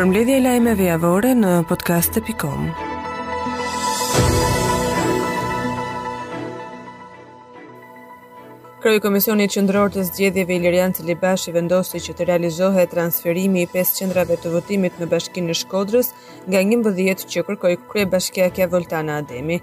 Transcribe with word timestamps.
për 0.00 0.06
mbledhje 0.08 0.34
e 0.38 0.40
lajmeve 0.42 0.84
javore 0.86 1.30
në 1.36 1.48
podcast.com. 1.70 2.62
Kroj 8.80 8.94
Komisioni 9.04 9.44
Qëndror 9.52 9.90
të 9.92 10.06
Zgjedhjeve 10.08 10.56
Ilirian 10.56 10.96
të 10.96 11.04
Libashi 11.10 11.52
vendosi 11.52 12.00
që 12.06 12.16
të 12.16 12.28
realizohet 12.30 12.88
transferimi 12.94 13.66
i 13.66 13.68
5 13.74 13.90
qendrave 14.00 14.38
të 14.40 14.54
votimit 14.54 14.96
në 15.02 15.10
bashkinë 15.12 15.52
e 15.52 15.58
Shkodrës 15.60 16.08
nga 16.46 16.64
11 16.64 17.26
që 17.34 17.44
kërkoi 17.50 17.74
krye 17.92 18.08
bashkiake 18.16 18.70
Voltana 18.72 19.20
Ademi. 19.20 19.60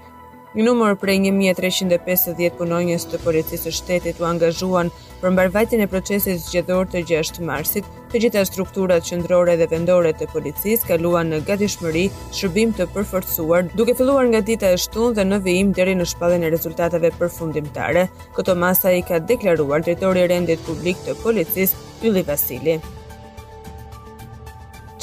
Një 0.55 0.63
numër 0.63 0.93
prej 1.01 1.17
1350 1.27 2.53
punonjës 2.55 3.03
të 3.11 3.17
policisë 3.19 3.65
së 3.67 3.71
shtetit 3.81 4.21
u 4.23 4.27
angazhuan 4.29 4.91
për 5.19 5.33
mbarvajtjen 5.33 5.81
e 5.83 5.87
procesit 5.91 6.39
zgjedhor 6.45 6.87
të 6.93 7.01
6 7.09 7.43
marsit. 7.49 7.87
Të 8.13 8.21
gjitha 8.23 8.45
strukturat 8.47 9.03
qendrore 9.09 9.57
dhe 9.59 9.67
vendore 9.73 10.13
të 10.15 10.29
policisë 10.31 10.87
kaluan 10.87 11.27
në 11.35 11.41
gatishmëri 11.49 12.05
shërbim 12.37 12.71
të 12.77 12.87
përforcuar, 12.95 13.67
duke 13.75 13.97
filluar 13.99 14.29
nga 14.31 14.39
dita 14.51 14.71
e 14.71 14.79
shtunë 14.85 15.17
dhe 15.19 15.27
në 15.27 15.41
vijim 15.49 15.73
deri 15.75 15.97
në 15.99 16.07
shpalljen 16.13 16.47
e 16.47 16.53
rezultateve 16.55 17.11
përfundimtare. 17.19 18.07
Këto 18.39 18.55
masa 18.55 18.95
i 18.95 19.03
ka 19.03 19.19
deklaruar 19.19 19.83
drejtori 19.83 20.23
i 20.23 20.31
rendit 20.31 20.63
publik 20.69 21.03
të 21.03 21.17
policisë, 21.25 21.83
Ylli 22.07 22.23
Vasili. 22.27 22.79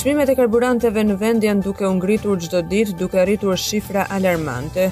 Çmimet 0.01 0.29
e 0.30 0.41
karburanteve 0.41 1.05
në 1.05 1.21
vend 1.21 1.45
janë 1.45 1.65
duke 1.69 1.85
u 1.88 1.97
ngritur 2.01 2.41
çdo 2.41 2.65
ditë, 2.71 2.97
duke 2.97 3.21
arritur 3.21 3.57
shifra 3.61 4.09
alarmante. 4.11 4.88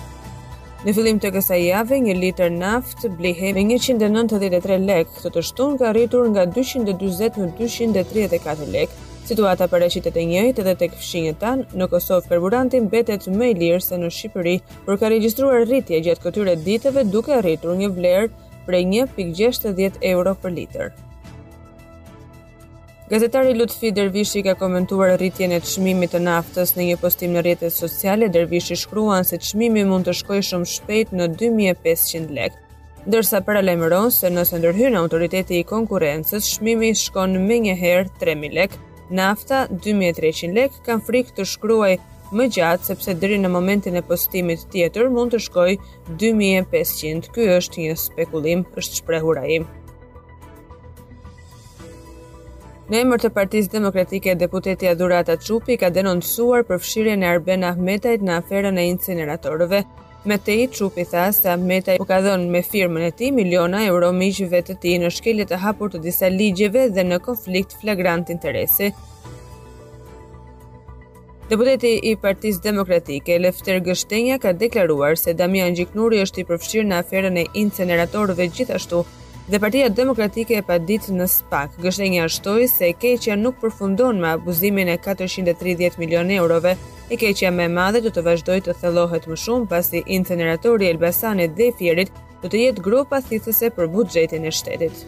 Në 0.82 0.92
fillim 0.96 1.18
të 1.22 1.30
kësaj 1.36 1.56
jave, 1.62 1.94
një 2.02 2.14
liter 2.18 2.48
naft 2.50 3.02
blihe 3.18 3.52
me 3.54 3.62
193 3.64 4.78
lek, 4.88 5.12
këtë 5.20 5.30
të 5.36 5.42
shtun 5.48 5.76
ka 5.78 5.92
rritur 5.94 6.26
nga 6.34 6.42
220 6.56 7.92
në 7.92 8.02
234 8.02 8.66
lek, 8.76 8.96
Situata 9.22 9.68
për 9.70 9.84
reqitet 9.84 10.16
e 10.18 10.22
njëjt 10.26 10.58
edhe 10.58 10.72
të 10.80 10.86
këfshinjët 10.96 11.38
tanë, 11.40 11.62
në 11.78 11.86
Kosovë 11.92 12.28
përburantin 12.32 12.88
betet 12.90 13.28
më 13.30 13.52
i 13.52 13.54
lirë 13.60 13.84
se 13.86 14.00
në 14.02 14.10
Shqipëri, 14.16 14.56
për 14.88 14.98
ka 14.98 15.12
registruar 15.14 15.62
rritje 15.68 16.02
gjatë 16.08 16.24
këtyre 16.26 16.56
ditëve 16.66 17.06
duke 17.14 17.38
rritur 17.46 17.78
një 17.78 17.92
vlerë 18.00 18.28
prej 18.66 18.82
1.60 19.06 20.02
euro 20.10 20.34
për 20.42 20.58
litër. 20.58 20.90
Gazetari 23.12 23.52
Lutfi 23.54 23.90
Dervishi 23.92 24.42
ka 24.42 24.52
komentuar 24.60 25.10
rritjen 25.20 25.52
e 25.52 25.56
çmimit 25.70 26.14
të 26.16 26.18
naftës 26.26 26.70
në 26.78 26.84
një 26.90 26.94
postim 27.02 27.34
në 27.36 27.40
rrjetet 27.44 27.74
sociale. 27.76 28.30
Dervishi 28.32 28.78
shkruan 28.82 29.26
se 29.30 29.36
çmimi 29.48 29.82
mund 29.84 30.06
të 30.08 30.14
shkojë 30.22 30.46
shumë 30.48 30.68
shpejt 30.74 31.12
në 31.20 31.26
2500 31.42 32.30
lekë, 32.38 32.62
ndërsa 33.12 33.40
para 33.50 33.60
se 34.16 34.30
nëse 34.36 34.58
ndërhyjnë 34.62 34.98
autoriteti 35.02 35.58
i 35.60 35.66
konkurrencës, 35.74 36.48
çmimi 36.54 36.94
shkon 37.02 37.36
më 37.50 37.56
njëherë 37.66 38.08
3000 38.24 38.56
lekë. 38.60 38.80
Nafta 39.20 39.60
2300 39.74 40.54
lekë 40.60 40.82
kanë 40.88 41.04
frikë 41.10 41.34
të 41.36 41.44
shkruaj 41.52 41.92
më 42.32 42.44
gjatë 42.56 42.86
sepse 42.94 43.12
deri 43.20 43.36
në 43.44 43.50
momentin 43.58 43.94
e 43.94 44.00
postimit 44.08 44.64
tjetër 44.72 45.10
mund 45.18 45.32
të 45.36 45.44
shkojë 45.50 45.76
2500. 46.24 47.28
Ky 47.36 47.50
është 47.60 47.84
një 47.84 48.00
spekulim, 48.06 48.64
është 48.80 49.02
shprehur 49.02 49.44
ai. 49.44 49.60
Në 52.92 52.98
emër 53.06 53.22
të 53.22 53.28
Partisë 53.32 53.70
Demokratike, 53.72 54.32
deputeti 54.36 54.88
Adhura 54.90 55.22
Çupi 55.40 55.78
ka 55.80 55.88
denoncuar 55.96 56.64
përfshirjen 56.68 57.22
e 57.24 57.28
Arben 57.32 57.62
Ahmetajt 57.64 58.20
në 58.26 58.34
aferën 58.42 58.76
e 58.78 58.84
incineratorëve. 58.90 59.78
Me 60.28 60.36
te 60.36 60.52
i 60.52 60.66
qupi 60.76 61.06
tha 61.08 61.22
se 61.32 61.48
Ahmetaj 61.54 61.94
u 62.04 62.04
ka 62.04 62.18
dhënë 62.26 62.50
me 62.52 62.60
firmën 62.68 63.06
e 63.06 63.10
ti 63.20 63.30
miliona 63.38 63.80
euro 63.86 64.10
miqëve 64.18 64.60
të 64.66 64.76
ti 64.82 64.92
në 65.00 65.08
shkelje 65.16 65.46
të 65.54 65.60
hapur 65.64 65.94
të 65.94 66.02
disa 66.04 66.28
ligjeve 66.36 66.82
dhe 66.92 67.06
në 67.08 67.20
konflikt 67.30 67.72
flagrant 67.80 68.28
interesi. 68.36 68.90
Deputeti 71.48 71.94
i 71.96 72.12
Partisë 72.26 72.60
Demokratike, 72.68 73.38
Lefter 73.46 73.80
Gështenja, 73.88 74.36
ka 74.44 74.52
deklaruar 74.52 75.16
se 75.16 75.32
Damian 75.40 75.72
Gjiknuri 75.80 76.20
është 76.26 76.44
i 76.44 76.46
përfshirë 76.52 76.92
në 76.92 77.00
aferën 77.06 77.40
e 77.40 77.48
inceneratorëve 77.64 78.52
gjithashtu, 78.58 79.06
Dhe 79.48 79.58
Partia 79.58 79.88
Demokratike 79.90 80.54
e 80.54 80.62
padit 80.62 81.08
në 81.18 81.24
SPAK 81.32 81.72
gëshënjë 81.82 82.20
ashtoi 82.24 82.68
se 82.70 82.86
e 82.92 82.94
keqja 83.04 83.34
nuk 83.40 83.56
përfundon 83.62 84.20
me 84.22 84.28
abuzimin 84.32 84.92
e 84.92 84.94
430 85.06 85.98
milionë 85.98 86.36
eurove, 86.38 86.76
e 87.12 87.18
keqja 87.18 87.50
më 87.56 87.64
e 87.66 87.72
madhe 87.78 88.04
do 88.04 88.12
të 88.14 88.22
vazhdojë 88.28 88.64
të 88.68 88.76
thellohet 88.84 89.26
më 89.32 89.40
shumë 89.46 89.68
pasi 89.74 90.04
incineratori 90.20 90.86
i 90.86 90.92
Elbasanit 90.94 91.58
dhe 91.58 91.72
Fierit 91.80 92.14
do 92.44 92.52
të 92.54 92.62
jetë 92.62 92.86
gropa 92.86 93.22
thithëse 93.32 93.72
për 93.80 93.90
buxhetin 93.98 94.46
e 94.46 94.54
shtetit. 94.60 95.04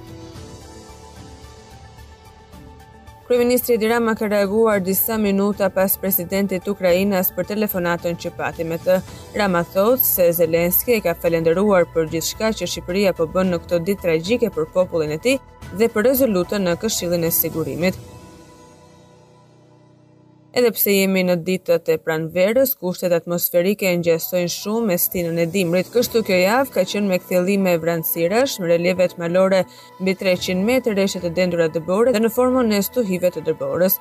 Kryeministri 3.28 3.74
Edi 3.74 3.88
Rama 3.88 4.14
ka 4.20 4.26
reaguar 4.28 4.80
disa 4.84 5.16
minuta 5.16 5.70
pas 5.72 5.94
presidentit 6.02 6.66
të 6.66 6.74
Ukrainës 6.74 7.30
për 7.32 7.46
telefonatën 7.54 8.18
që 8.24 8.32
pati 8.36 8.66
me 8.68 8.76
të. 8.82 8.98
Rama 9.40 9.62
thot 9.72 10.04
se 10.04 10.26
Zelenski 10.42 10.98
e 10.98 11.00
ka 11.06 11.14
falendëruar 11.22 11.88
për 11.94 12.10
gjithçka 12.14 12.50
që 12.58 12.68
Shqipëria 12.74 13.14
po 13.16 13.24
bën 13.32 13.48
në 13.54 13.60
këto 13.64 13.78
ditë 13.88 14.02
tragjike 14.04 14.50
për 14.58 14.68
popullin 14.76 15.16
e 15.16 15.20
tij 15.26 15.38
dhe 15.80 15.88
për 15.96 16.10
rezolutën 16.10 16.68
në 16.68 16.76
Këshillin 16.84 17.24
e 17.24 17.30
Sigurimit. 17.40 17.96
Edhe 20.54 20.70
pse 20.70 20.92
jemi 20.94 21.24
në 21.26 21.34
ditët 21.46 21.88
e 21.90 21.94
pranverës, 21.98 22.76
kushtet 22.78 23.10
atmosferike 23.16 23.88
e 23.90 23.96
ngjessojnë 23.98 24.52
shumë 24.54 24.86
me 24.90 24.96
stinën 25.04 25.38
e 25.42 25.46
dimrit. 25.50 25.88
Kështu 25.90 26.20
kjo 26.28 26.36
javë 26.38 26.74
ka 26.76 26.84
qenë 26.92 27.10
me 27.10 27.18
kthjellime 27.18 27.72
e 27.74 27.80
vranësirash, 27.82 28.54
me 28.62 28.68
relieve 28.70 29.08
të 29.10 29.18
malore 29.24 29.64
mbi 29.98 30.14
300 30.20 30.62
metër 30.68 30.94
rreshtë 31.00 31.24
të 31.24 31.32
dendura 31.40 31.66
dëbore 31.74 32.14
dhe 32.14 32.22
në 32.22 32.30
formën 32.36 32.70
e 32.70 32.80
stuhive 32.86 33.32
të 33.34 33.42
dëborës. 33.50 33.98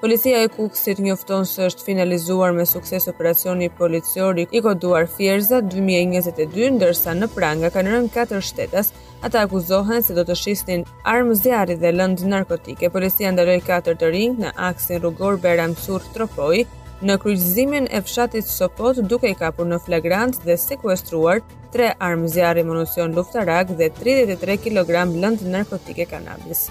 Policia 0.00 0.40
e 0.44 0.48
Kukësit 0.54 1.00
njofton 1.04 1.44
se 1.50 1.68
është 1.68 1.84
finalizuar 1.90 2.54
me 2.56 2.64
sukses 2.68 3.08
operacioni 3.12 3.68
policiori 3.82 4.46
i 4.56 4.64
koduar 4.64 5.10
Fierza 5.18 5.60
2022, 5.74 6.72
ndërsa 6.78 7.14
në 7.20 7.28
pranga 7.36 7.72
ka 7.76 7.84
nërën 7.88 8.08
4 8.16 8.40
shtetas, 8.48 8.92
Ata 9.22 9.40
akuzohen 9.40 10.02
se 10.04 10.12
do 10.16 10.22
të 10.28 10.34
shisnin 10.36 10.82
armë 11.08 11.34
zjarri 11.40 11.76
dhe 11.80 11.92
lëndë 11.96 12.28
narkotike. 12.32 12.90
Policia 12.96 13.30
ndaloi 13.32 13.60
4 13.68 13.96
të 14.00 14.10
rinjë 14.12 14.42
në 14.44 14.50
aksin 14.68 15.00
rrugor 15.00 15.38
Beram 15.44 15.72
Sur 15.84 16.02
Tropoj 16.14 16.58
në 17.06 17.16
kryqëzimin 17.24 17.88
e 17.96 18.00
fshatit 18.04 18.48
Sopot 18.50 19.00
duke 19.10 19.30
i 19.32 19.36
kapur 19.40 19.68
në 19.70 19.78
flagrant 19.86 20.36
dhe 20.44 20.56
sekuestruar 20.60 21.40
3 21.76 21.90
armë 22.10 22.30
zjarri 22.34 22.64
monusion 22.68 23.16
luftarak 23.16 23.72
dhe 23.80 23.88
33 24.02 24.58
kg 24.66 24.94
lëndë 25.16 25.50
narkotike 25.56 26.06
kanabis. 26.12 26.66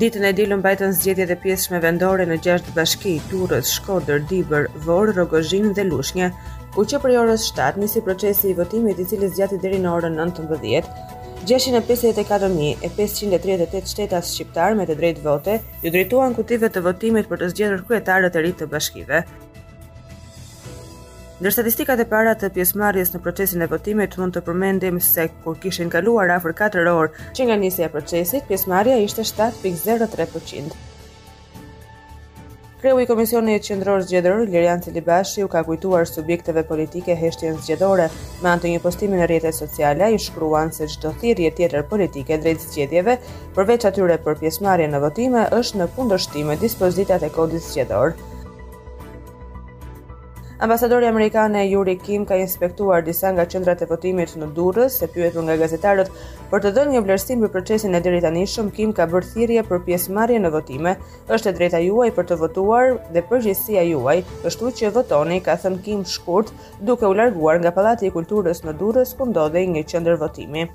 Ditën 0.00 0.24
e 0.24 0.32
dilën 0.32 0.62
bajtën 0.64 0.94
zgjedhjet 0.96 1.30
e 1.36 1.38
pjesëshme 1.42 1.78
vendore 1.84 2.24
në 2.26 2.38
6 2.46 2.72
bashki, 2.76 3.18
Turrës, 3.30 3.74
Shkodër, 3.76 4.22
Dibër, 4.32 4.70
Vlorë, 4.86 5.12
Rrogozhin 5.18 5.74
dhe 5.76 5.84
Lushnjë 5.90 6.32
ku 6.72 6.84
që 6.88 6.98
për 7.04 7.10
jorës 7.12 7.42
7 7.52 7.76
nisi 7.82 8.00
procesi 8.06 8.48
i 8.50 8.54
votimit 8.56 9.00
i 9.00 9.04
cilës 9.08 9.32
gjati 9.36 9.56
dheri 9.60 9.78
në 9.82 9.88
orën 9.92 10.14
19.00, 10.18 10.84
654.538 11.50 13.90
shtetas 13.90 14.30
shqiptar 14.32 14.70
me 14.78 14.84
të 14.88 14.94
drejt 15.00 15.18
vote 15.24 15.54
ju 15.82 15.88
drejtuan 15.90 16.34
kutive 16.38 16.68
të 16.72 16.80
votimit 16.86 17.26
për 17.28 17.36
të 17.42 17.46
zgjedhur 17.52 17.80
kryetarët 17.88 18.34
e 18.36 18.40
rritë 18.44 18.60
të 18.62 18.66
bashkive. 18.76 19.18
Në 21.42 21.48
statistikat 21.50 21.98
e 21.98 22.06
para 22.12 22.32
të 22.38 22.46
pjesmarjes 22.54 23.10
në 23.16 23.18
procesin 23.24 23.60
e 23.66 23.70
votimit 23.72 24.14
mund 24.20 24.32
të 24.36 24.40
përmendim 24.46 24.96
se 25.02 25.24
kur 25.42 25.54
kishen 25.64 25.88
kaluar 25.92 26.28
afër 26.38 26.52
4 26.62 26.86
orë 26.94 27.14
që 27.34 27.40
nga 27.50 27.56
njësja 27.64 27.88
procesit, 27.96 28.42
pjesmarja 28.48 28.96
ishte 29.02 29.22
7.03% 29.26 30.70
kreu 32.82 33.00
i 33.00 33.06
komisionit 33.06 33.62
qendror 33.66 34.00
zgjedhor 34.02 34.40
Lirian 34.46 34.80
Celibashi 34.82 35.44
u 35.44 35.48
ka 35.48 35.60
kujtuar 35.64 36.06
subjekteve 36.08 36.62
politike 36.68 37.14
heshtjen 37.20 37.58
zgjedhore 37.62 38.08
me 38.42 38.50
anë 38.52 38.62
të 38.64 38.72
një 38.72 38.80
postimi 38.86 39.20
në 39.20 39.28
rrjetet 39.30 39.58
sociale 39.58 40.08
i 40.14 40.18
shkruan 40.24 40.74
se 40.78 40.88
çdo 40.96 41.14
thirrje 41.22 41.52
tjetër 41.60 41.86
politike 41.94 42.40
drejt 42.42 42.66
zgjedhjeve 42.66 43.16
përveç 43.54 43.86
atyre 43.92 44.18
për 44.26 44.40
pjesëmarrje 44.42 44.90
në 44.96 45.04
votime 45.06 45.46
është 45.62 45.84
në 45.84 45.88
kundërshtim 45.94 46.50
me 46.52 46.58
dispozitat 46.66 47.22
e 47.22 47.30
kodit 47.38 47.62
zgjedhor 47.70 48.18
Ambasadori 50.62 51.06
amerikane 51.08 51.66
Yuri 51.68 51.96
Kim 51.96 52.22
ka 52.24 52.34
inspektuar 52.38 53.02
disa 53.04 53.26
nga 53.34 53.46
qendrat 53.50 53.80
e 53.82 53.86
votimit 53.92 54.36
në 54.38 54.46
Durrës, 54.58 54.98
se 55.00 55.08
pyetur 55.10 55.42
nga 55.48 55.56
gazetarët 55.58 56.12
për 56.52 56.62
të 56.62 56.70
dhënë 56.76 56.92
një 56.94 57.00
vlerësim 57.08 57.42
për 57.42 57.50
procesin 57.56 57.96
e 57.96 58.00
demokratizimit, 58.04 58.70
Kim 58.76 58.92
ka 58.98 59.08
bërë 59.10 59.26
thirrje 59.32 59.64
për 59.72 59.80
pjesëmarrje 59.88 60.38
në 60.44 60.52
votime. 60.54 60.92
"Është 61.38 61.50
e 61.50 61.52
drejta 61.58 61.80
juaj 61.88 62.08
për 62.20 62.28
të 62.30 62.38
votuar 62.44 62.94
dhe 63.16 63.24
përgjegjësia 63.32 63.82
juaj, 63.90 64.16
ashtu 64.46 64.70
që 64.78 64.94
votoni", 65.00 65.42
ka 65.50 65.58
thënë 65.64 65.82
Kim 65.88 66.04
shkurt, 66.14 66.52
duke 66.90 67.02
u 67.02 67.12
larguar 67.22 67.58
nga 67.58 67.72
Pallati 67.80 68.06
i 68.06 68.12
Kulturës 68.18 68.62
në 68.62 68.78
Durrës 68.84 69.16
ku 69.18 69.26
ndodhej 69.34 69.66
një 69.74 69.82
qendër 69.90 70.16
votimi. 70.22 70.68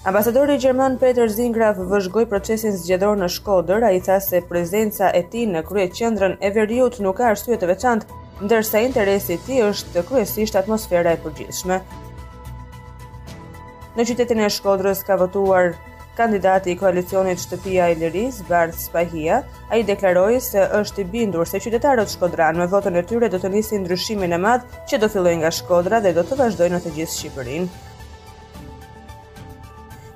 Ambasadori 0.00 0.54
Gjerman 0.56 0.94
Peter 0.96 1.28
Zingraf 1.28 1.76
vëzhgoj 1.90 2.22
procesin 2.30 2.72
zgjedor 2.80 3.18
në 3.20 3.26
Shkodër, 3.34 3.84
a 3.84 3.90
i 3.92 3.98
tha 4.06 4.14
se 4.26 4.38
prezenca 4.48 5.10
e 5.12 5.20
ti 5.28 5.42
në 5.50 5.60
krye 5.68 5.90
qëndrën 5.92 6.38
e 6.40 6.48
veriut 6.54 6.94
nuk 7.04 7.18
ka 7.18 7.26
arsye 7.34 7.58
të 7.60 7.68
veçantë, 7.68 8.16
ndërsa 8.46 8.80
interesi 8.86 9.36
ti 9.44 9.58
është 9.66 10.06
kryesisht 10.08 10.56
atmosfera 10.56 11.12
e 11.12 11.20
përgjithshme. 11.26 11.76
Në 13.98 14.06
qytetin 14.08 14.40
e 14.40 14.48
Shkodrës 14.56 15.04
ka 15.04 15.18
votuar 15.20 15.74
kandidati 16.16 16.72
i 16.72 16.76
koalicionit 16.80 17.44
Shtëpia 17.44 17.90
e 17.92 17.98
Liris, 18.00 18.40
Bart 18.48 18.80
Spahia, 18.80 19.42
ai 19.68 19.82
deklaroi 19.84 20.40
se 20.46 20.64
është 20.80 21.04
i 21.04 21.06
bindur 21.12 21.44
se 21.52 21.60
qytetarët 21.60 22.16
shkodranë 22.16 22.62
me 22.64 22.70
votën 22.72 22.96
e 22.96 23.04
tyre 23.12 23.28
do 23.28 23.36
të 23.44 23.52
nisin 23.58 23.84
ndryshimin 23.84 24.32
e 24.32 24.42
madh 24.48 24.80
që 24.88 25.02
do 25.04 25.12
fillojë 25.12 25.42
nga 25.44 25.52
Shkodra 25.60 26.00
dhe 26.08 26.16
do 26.16 26.24
të 26.32 26.40
vazhdojë 26.40 26.76
në 26.78 26.82
të 26.86 26.96
gjithë 26.96 27.16
Shqipërinë. 27.20 27.88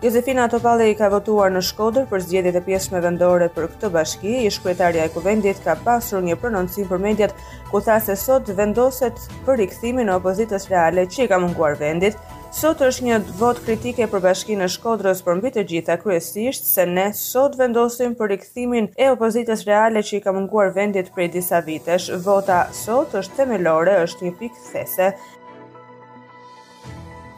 Josefina 0.05 0.45
Topalli 0.53 0.91
ka 0.99 1.06
votuar 1.09 1.49
në 1.55 1.62
Shkodër 1.65 2.05
për 2.11 2.21
zgjedhjet 2.27 2.56
e 2.59 2.61
pjesëme 2.67 3.01
vendore 3.06 3.47
për 3.55 3.71
këtë 3.73 3.89
bashki. 3.95 4.33
Ish 4.51 4.59
kryetaria 4.61 5.06
e 5.09 5.12
kuvendit 5.15 5.62
ka 5.65 5.79
pasur 5.87 6.21
një 6.27 6.35
prononcim 6.43 6.91
për 6.91 6.99
mediat 7.01 7.33
ku 7.71 7.81
tha 7.87 7.95
se 8.05 8.12
sot 8.21 8.51
vendoset 8.59 9.23
për 9.47 9.56
rikthimin 9.62 10.12
e 10.12 10.17
opozitës 10.19 10.69
reale 10.69 11.06
që 11.15 11.25
i 11.25 11.31
ka 11.33 11.39
munguar 11.47 11.79
vendit. 11.81 12.19
Sot 12.53 12.85
është 12.91 13.06
një 13.09 13.21
vot 13.41 13.62
kritike 13.65 14.11
për 14.12 14.23
bashkinë 14.27 14.67
e 14.69 14.73
Shkodrës 14.75 15.25
për 15.31 15.39
mbi 15.41 15.53
të 15.56 15.65
gjitha 15.73 15.97
kryesisht 16.05 16.69
se 16.75 16.85
ne 16.93 17.06
sot 17.25 17.56
vendosim 17.62 18.12
për 18.21 18.35
rikthimin 18.35 18.91
e 19.06 19.09
opozitës 19.15 19.65
reale 19.71 20.05
që 20.05 20.19
i 20.19 20.21
ka 20.29 20.37
munguar 20.37 20.75
vendit 20.77 21.09
prej 21.17 21.31
disa 21.39 21.62
vitesh. 21.65 22.12
Vota 22.29 22.67
sot 22.85 23.17
është 23.23 23.41
themelore, 23.41 23.97
është 24.05 24.29
një 24.29 24.35
pikë 24.43 24.67
these. 24.69 25.15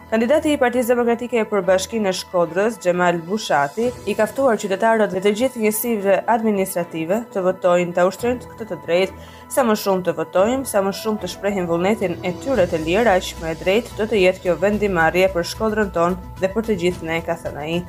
Kandidati 0.06 0.52
i 0.54 0.58
Partisë 0.58 0.92
Demokratike 0.94 1.40
e 1.40 1.44
Përbashkinë 1.50 2.04
në 2.06 2.10
Shkodrës, 2.14 2.76
Xhemal 2.78 3.16
Bushati, 3.26 3.88
i 4.06 4.14
ka 4.14 4.28
ftuar 4.30 4.54
qytetarët 4.62 5.10
dhe 5.16 5.22
të 5.24 5.32
gjithë 5.40 5.62
njësive 5.64 6.18
administrative 6.30 7.16
të 7.34 7.42
votojnë 7.42 7.96
të 7.96 8.04
ushtrojnë 8.06 8.44
këtë 8.52 8.66
të 8.70 8.78
drejtë, 8.84 9.26
sa 9.50 9.64
më 9.66 9.74
shumë 9.82 10.06
të 10.06 10.14
votojmë, 10.20 10.70
sa 10.70 10.84
më 10.86 10.92
shumë 11.00 11.22
të 11.24 11.30
shprehim 11.34 11.66
vullnetin 11.72 12.14
e 12.22 12.30
tyre 12.44 12.68
të 12.70 12.84
lirë, 12.86 13.16
aq 13.18 13.32
më 13.42 13.50
e 13.50 13.56
drejtë 13.64 13.96
do 13.98 14.06
të 14.14 14.20
jetë 14.22 14.42
kjo 14.46 14.54
vendimarrje 14.62 15.32
për 15.34 15.48
Shkodrën 15.54 15.90
tonë 15.96 16.36
dhe 16.38 16.52
për 16.54 16.68
të 16.70 16.76
gjithë 16.84 17.10
ne, 17.10 17.18
ka 17.26 17.34
thënë 17.42 17.66
ai. 17.66 17.80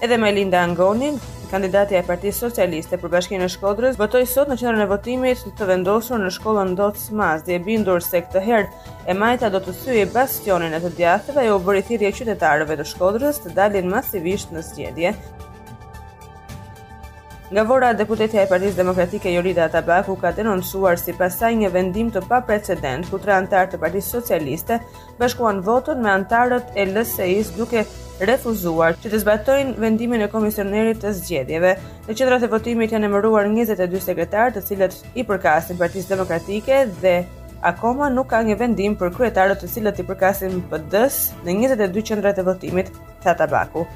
Edhe 0.00 0.16
Melinda 0.16 0.64
Angonin, 0.64 1.20
Kandidati 1.50 1.96
e 1.98 2.00
Partisë 2.06 2.44
Socialiste 2.44 2.94
për 3.02 3.10
Bashkinë 3.10 3.42
e 3.42 3.50
Shkodrës 3.50 3.96
votoi 3.98 4.20
sot 4.30 4.46
në 4.52 4.56
qendrën 4.60 4.84
e 4.84 4.90
votimit 4.92 5.40
të 5.58 5.66
vendosur 5.66 6.20
në 6.22 6.28
shkollën 6.36 6.76
Doc 6.78 7.00
Mas, 7.18 7.40
dhe 7.42 7.56
e 7.56 7.62
bindur 7.64 7.98
se 8.06 8.20
këtë 8.22 8.42
herë 8.44 8.98
e 9.10 9.16
majta 9.18 9.48
do 9.50 9.58
të 9.64 9.72
thyej 9.80 10.04
bastionin 10.14 10.76
e 10.76 10.78
të 10.84 10.92
djathtë 11.00 11.32
dhe 11.40 11.46
u 11.50 11.56
bëri 11.66 11.82
thirrje 11.88 12.12
qytetarëve 12.20 12.76
të 12.78 12.86
Shkodrës 12.92 13.40
të 13.42 13.54
dalin 13.58 13.90
masivisht 13.90 14.54
në 14.54 14.62
zgjedhje. 14.68 15.12
Nga 17.50 17.64
vora, 17.66 17.88
deputetja 17.98 18.44
e 18.44 18.50
Partisë 18.52 18.78
Demokratike 18.78 19.32
Jorida 19.34 19.66
Tabaku 19.74 20.14
ka 20.22 20.30
denoncuar 20.36 21.00
si 21.02 21.16
pasaj 21.18 21.50
një 21.64 21.72
vendim 21.74 22.12
të 22.14 22.22
pa 22.30 22.38
precedent 22.46 23.10
ku 23.10 23.18
tre 23.18 23.34
antarë 23.40 23.72
të 23.74 23.82
Partisë 23.82 24.20
Socialiste 24.20 24.78
bashkuan 25.18 25.58
votën 25.66 25.98
me 26.06 26.14
antarët 26.14 26.70
e 26.78 26.86
lse 26.92 27.32
duke 27.58 27.82
refuzuar 28.28 28.96
që 29.00 29.10
të 29.12 29.20
zbatojnë 29.22 29.74
vendimin 29.80 30.24
e 30.24 30.28
komisionerit 30.32 31.00
të 31.02 31.12
zgjedhjeve. 31.18 31.74
Në 32.08 32.16
qendrat 32.18 32.44
e 32.46 32.50
votimit 32.52 32.92
janë 32.94 33.08
emëruar 33.08 33.48
22 33.50 34.00
sekretarë, 34.04 34.54
të 34.58 34.64
cilët 34.68 34.96
i 35.20 35.24
përkasin 35.28 35.80
Partisë 35.80 36.12
Demokratike 36.14 36.82
dhe 37.00 37.14
akoma 37.72 38.08
nuk 38.12 38.30
ka 38.32 38.42
një 38.44 38.58
vendim 38.60 38.96
për 39.00 39.12
kryetarët 39.16 39.60
të 39.62 39.70
cilët 39.74 40.02
i 40.02 40.06
përkasin 40.08 40.60
PD-s 40.70 41.30
në 41.46 41.56
22 41.72 42.04
qendrat 42.12 42.38
e 42.40 42.44
votimit 42.46 42.92
të 43.24 43.36
Tabaku. 43.40 43.86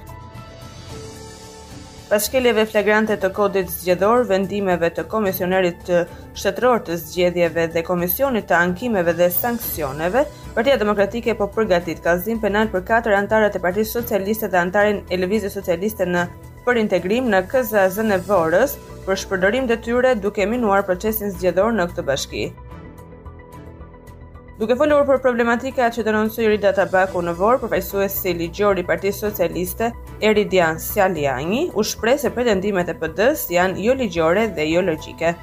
Pas 2.05 2.23
shkeljeve 2.29 2.67
flagrante 2.69 3.17
të 3.19 3.31
kodit 3.35 3.71
zgjedhor, 3.73 4.27
vendimeve 4.29 4.91
të 4.95 5.07
komisionerit 5.11 5.81
të 5.89 6.03
shtetror 6.37 6.83
të 6.87 6.99
zgjedhjeve 7.01 7.65
dhe 7.75 7.83
komisionit 7.85 8.45
të 8.47 8.55
ankimeve 8.59 9.15
dhe 9.17 9.31
sankcioneve, 9.33 10.27
Partia 10.55 10.77
Demokratike 10.79 11.35
po 11.35 11.49
përgatit 11.51 11.99
kallëzim 12.05 12.39
penal 12.39 12.69
për 12.71 12.83
katër 12.87 13.15
anëtarët 13.19 13.57
e 13.59 13.61
Partisë 13.63 13.95
Socialiste 13.97 14.47
dhe 14.53 14.59
antarën 14.61 15.01
e 15.11 15.17
Lëvizjes 15.19 15.57
Socialiste 15.59 16.05
në 16.07 16.21
për 16.69 16.79
integrim 16.83 17.27
në 17.33 17.41
KZZ 17.51 18.05
në 18.07 18.19
Vorës 18.29 18.77
për 19.09 19.19
shpërdorim 19.25 19.67
detyre 19.67 20.13
duke 20.27 20.47
minuar 20.53 20.85
procesin 20.91 21.33
zgjedhor 21.35 21.75
në 21.75 21.89
këtë 21.91 22.05
bashki. 22.13 22.45
Duke 24.63 24.77
folur 24.85 25.03
për 25.11 25.19
problematika 25.27 25.89
që 25.91 26.07
i 26.07 26.47
Rida 26.53 26.73
Tabaku 26.79 27.21
në 27.27 27.35
Vorë, 27.41 27.59
përfaqësuesi 27.65 28.37
ligjor 28.45 28.79
i 28.79 28.85
Partisë 28.93 29.25
Socialiste 29.31 29.91
Eridian 30.23 30.79
Sjaljani 30.79 31.73
u 31.75 31.83
shpreh 31.83 32.15
se 32.21 32.31
pretendimet 32.31 32.89
e 32.89 32.95
PD-s 32.95 33.49
janë 33.51 33.75
jo 33.89 33.93
ligjore 34.05 34.47
dhe 34.55 34.71
jo 34.71 34.83
logjike 34.87 35.35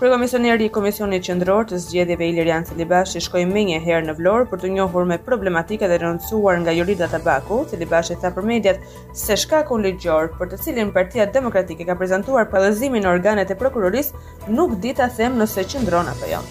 komisioneri 0.00 0.64
i 0.66 0.68
Komisionit 0.74 1.22
Qendror 1.24 1.64
të 1.68 1.78
Zgjedhjeve 1.80 2.26
Ilirian 2.28 2.64
Celibashi 2.68 3.20
shkoi 3.24 3.46
më 3.48 3.62
një 3.70 3.78
herë 3.86 4.06
në 4.10 4.14
Vlorë 4.18 4.48
për 4.50 4.60
të 4.60 4.70
njohur 4.74 5.06
me 5.08 5.16
problematika 5.18 5.88
dhe 5.88 5.96
rëndësuar 6.02 6.60
nga 6.60 6.74
Jurida 6.76 7.08
Tabaku, 7.08 7.62
Celibashi 7.70 8.18
tha 8.20 8.28
për 8.36 8.44
mediat 8.44 8.80
se 9.14 9.36
kun 9.68 9.82
ligjor 9.82 10.28
për 10.38 10.52
të 10.52 10.60
cilin 10.64 10.92
Partia 10.92 11.26
Demokratike 11.26 11.84
ka 11.86 11.94
prezantuar 11.96 12.44
pallëzimin 12.50 13.02
në 13.02 13.08
organet 13.08 13.50
e 13.50 13.54
prokurorisë 13.56 14.14
nuk 14.52 14.76
di 14.80 14.92
ta 14.92 15.08
them 15.08 15.38
nëse 15.40 15.64
qëndron 15.64 16.08
apo 16.12 16.26
jo. 16.30 16.44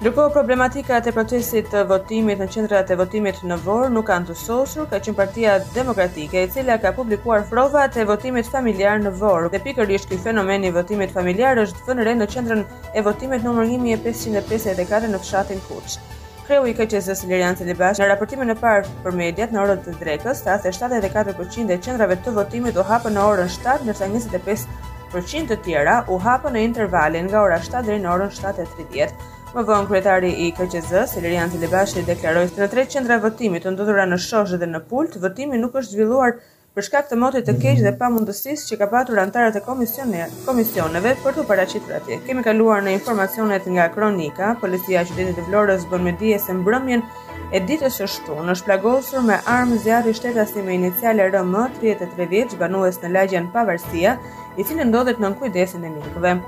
Ndërkohë 0.00 0.30
problematika 0.32 0.96
e 1.04 1.12
procesit 1.12 1.66
të 1.74 1.80
votimit 1.88 2.38
në 2.40 2.46
qendrat 2.54 2.88
e 2.88 2.96
votimit 2.96 3.42
në 3.44 3.58
Vor 3.66 3.90
nuk 3.92 4.06
kanë 4.08 4.30
të 4.30 4.34
sosur, 4.42 4.86
ka 4.88 4.96
qenë 5.04 5.16
Partia 5.18 5.56
Demokratike 5.74 6.38
e 6.40 6.46
cila 6.54 6.78
ka 6.80 6.94
publikuar 6.96 7.42
provat 7.50 7.98
e 8.00 8.06
votimit 8.08 8.46
familjar 8.48 9.02
në 9.04 9.10
Vor. 9.20 9.50
Dhe 9.52 9.58
pikërisht 9.66 10.08
ky 10.08 10.16
fenomen 10.24 10.62
i 10.64 10.70
votimit 10.72 11.10
familjar 11.12 11.60
është 11.66 11.84
vënë 11.90 12.06
re 12.08 12.14
në 12.22 12.28
qendrën 12.32 12.62
e 12.96 13.02
votimit 13.04 13.44
numër 13.44 13.68
1554 13.76 15.10
në 15.12 15.20
fshatin 15.20 15.60
Kuç. 15.68 15.98
Kreu 16.46 16.64
i 16.64 16.72
KQZ 16.80 17.28
Lirian 17.28 17.58
Celibash 17.60 18.00
në 18.00 18.08
raportimin 18.14 18.54
e 18.54 18.56
parë 18.62 18.86
për 19.04 19.18
mediat 19.20 19.52
në 19.52 19.60
orën 19.66 19.82
të 19.84 19.98
drekës, 20.00 20.40
tha 20.48 20.54
se 20.64 20.72
74% 20.80 21.74
e 21.76 21.78
qendrave 21.84 22.16
të 22.24 22.32
votimit 22.40 22.78
u 22.80 22.86
hapën 22.88 23.12
në 23.20 23.26
orën 23.34 23.52
7, 23.58 23.84
ndërsa 23.90 24.08
25% 24.16 25.44
të 25.52 25.60
tjera 25.68 25.98
u 26.08 26.16
hapën 26.24 26.56
në 26.56 26.64
intervalin 26.70 27.28
nga 27.28 27.44
ora 27.44 27.60
7 27.68 27.84
deri 27.92 28.00
në 28.00 28.10
orën 28.16 28.32
7:30. 28.40 29.36
Më 29.50 29.62
vonë 29.66 29.88
kryetari 29.90 30.28
i 30.44 30.52
KQZ-s, 30.54 31.16
Elirian 31.18 31.50
Zilebashi, 31.50 32.04
deklaroi 32.06 32.44
se 32.52 32.60
në 32.62 32.68
tre 32.70 32.84
qendra 32.86 33.16
votimi 33.18 33.58
të 33.58 33.72
ndodhura 33.74 34.04
në 34.06 34.18
Shoshë 34.22 34.60
dhe 34.60 34.68
në 34.70 34.78
Pult, 34.86 35.16
votimi 35.18 35.58
nuk 35.58 35.74
është 35.80 35.96
zhvilluar 35.96 36.36
për 36.76 36.86
shkak 36.86 37.08
të 37.10 37.18
motit 37.18 37.48
të 37.48 37.56
keq 37.64 37.80
dhe 37.82 37.90
pamundësisë 37.98 38.68
që 38.68 38.78
ka 38.84 38.88
patur 38.92 39.18
anëtarët 39.24 39.58
e 39.58 39.62
komisionit, 39.66 40.36
komisioneve 40.46 41.16
për 41.24 41.40
të 41.40 41.46
paraqitur 41.50 41.96
atje. 41.98 42.20
Kemë 42.28 42.44
kaluar 42.46 42.84
në 42.86 42.92
informacionet 43.00 43.66
nga 43.74 43.88
Kronika, 43.96 44.52
policia 44.62 45.02
e 45.02 45.10
qytetit 45.10 45.40
të 45.40 45.48
Florës 45.48 45.88
bën 45.90 46.06
me 46.06 46.14
dije 46.22 46.38
se 46.46 46.54
mbrëmjen 46.60 47.02
e 47.50 47.62
ditës 47.66 47.98
së 47.98 48.06
shtunë 48.14 48.54
është 48.54 48.70
plagosur 48.70 49.26
me 49.26 49.40
armë 49.58 49.80
zjarri 49.82 50.14
i 50.14 50.20
shtetas 50.20 50.54
me 50.62 50.78
iniciale 50.78 51.26
RM 51.34 51.58
33 51.82 52.30
vjeç, 52.30 52.54
banues 52.62 53.02
në 53.02 53.12
lagjen 53.18 53.50
Pavarësia, 53.54 54.14
i 54.58 54.62
cili 54.62 54.86
ndodhet 54.86 55.18
nën 55.18 55.38
kujdesin 55.42 55.90
e 55.90 55.94
mjekëve. 55.98 56.38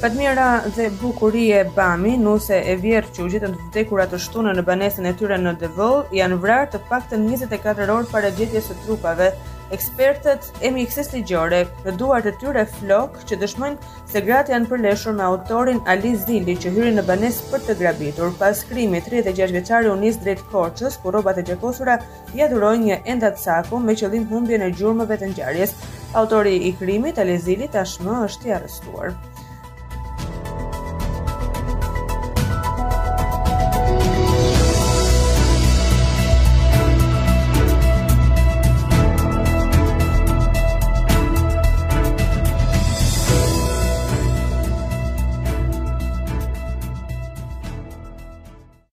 Fatmira 0.00 0.60
dhe 0.74 0.90
bukuria 1.00 1.60
e 1.60 1.64
Bami, 1.64 2.12
nuse 2.18 2.56
e 2.58 2.74
vjerë 2.82 3.12
që 3.14 3.22
u 3.24 3.28
gjetën 3.32 3.52
të 3.54 3.68
vdekura 3.70 4.04
të 4.10 4.18
shtunë 4.24 4.52
në 4.58 4.62
banesën 4.66 5.06
e 5.06 5.12
tyre 5.20 5.36
në 5.40 5.52
Devoll, 5.60 6.02
janë 6.18 6.38
vrarë 6.42 6.66
të 6.74 6.80
paktën 6.88 7.22
24 7.30 7.92
orë 7.94 8.10
para 8.10 8.32
gjetjes 8.36 8.66
së 8.68 8.74
trupave. 8.84 9.28
Ekspertët 9.72 10.48
e 10.66 10.72
mjekësisë 10.74 11.14
ligjore 11.16 11.60
të 11.86 11.94
duart 12.00 12.26
të 12.26 12.32
tyre 12.42 12.64
flok 12.74 13.20
që 13.30 13.38
dëshmojnë 13.40 13.94
se 14.12 14.22
gratë 14.26 14.52
janë 14.54 14.70
përleshur 14.74 15.14
me 15.18 15.24
autorin 15.30 15.80
Ali 15.94 16.12
Zili 16.26 16.56
që 16.62 16.72
hyri 16.76 16.92
në 16.98 17.04
banesë 17.08 17.48
për 17.54 17.64
të 17.70 17.76
grabitur. 17.82 18.32
Pas 18.42 18.64
krimit 18.70 19.06
36 19.14 19.54
vjeçari 19.56 19.90
u 19.90 19.94
nis 20.02 20.18
drejt 20.20 20.42
Korçës, 20.52 20.98
ku 21.00 21.14
rrobat 21.14 21.38
e 21.40 21.46
gjekosura 21.52 21.96
i 22.36 22.42
dhuroi 22.44 22.76
një 22.84 23.00
enda 23.14 23.30
saku 23.46 23.78
me 23.88 23.94
qëllim 23.96 24.26
humbjen 24.34 24.66
e 24.68 24.72
gjurmëve 24.74 25.20
të 25.22 25.30
ngjarjes. 25.32 25.76
Autori 26.22 26.56
i 26.70 26.74
krimit 26.82 27.22
Ali 27.24 27.38
Zili 27.38 27.70
tashmë 27.72 28.22
është 28.28 28.50
i 28.52 28.58
arrestuar. 28.60 29.33